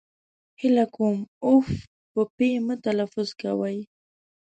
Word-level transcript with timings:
هیله 0.61 0.85
کوم 0.95 1.15
اف 1.49 1.67
په 2.11 2.21
پي 2.35 2.49
مه 2.65 2.75
تلفظ 2.85 3.29
کوی! 3.41 3.77